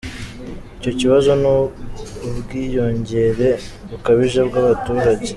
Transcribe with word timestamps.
Icyo 0.77 0.91
kibazo 0.99 1.29
ni 1.41 1.49
ubwiyongere 2.29 3.49
bukabije 3.89 4.39
bw’abaturage. 4.47 5.27